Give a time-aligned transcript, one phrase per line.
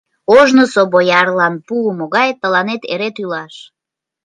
[0.37, 3.53] Ожнысо боярлан пуымо гай тыланет эре тӱлаш!..